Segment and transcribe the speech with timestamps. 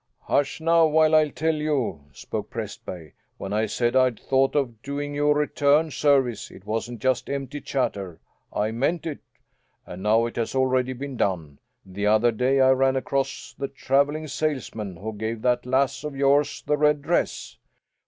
[0.21, 3.13] "Hush now, while I tell you!" spoke Prästberg.
[3.37, 7.61] "When I said I'd thought of doing you a return service, it wasn't just empty
[7.61, 8.19] chatter.
[8.51, 9.19] I meant it.
[9.85, 11.59] And now it has already been done.
[11.85, 16.63] The other day I ran across the travelling salesman who gave that lass of yours
[16.65, 17.59] the red dress."